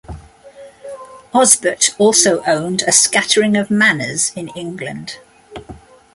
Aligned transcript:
Osbert 1.31 1.93
also 1.99 2.43
owned 2.45 2.81
a 2.81 2.91
scattering 2.91 3.55
of 3.55 3.69
manors 3.69 4.31
in 4.35 4.47
England. 4.55 5.17